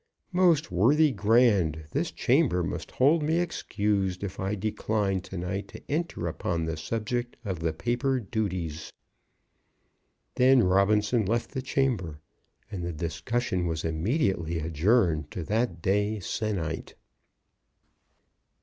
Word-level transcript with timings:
Most 0.33 0.71
worthy 0.71 1.11
Grand, 1.11 1.83
this 1.91 2.09
chamber 2.09 2.63
must 2.63 2.89
hold 2.89 3.21
me 3.21 3.37
excused 3.39 4.23
if 4.23 4.39
I 4.39 4.55
decline 4.55 5.21
to 5.21 5.37
night 5.37 5.67
to 5.67 5.81
enter 5.91 6.25
upon 6.27 6.65
the 6.65 6.75
subject 6.75 7.37
of 7.45 7.59
the 7.59 7.71
paper 7.71 8.19
duties." 8.19 8.91
Then 10.33 10.63
Robinson 10.63 11.23
left 11.27 11.51
the 11.51 11.61
chamber, 11.61 12.19
and 12.71 12.83
the 12.83 12.91
discussion 12.93 13.67
was 13.67 13.85
immediately 13.85 14.57
adjourned 14.57 15.29
to 15.29 15.43
that 15.43 15.83
day 15.83 16.17
se'nnight. 16.19 16.95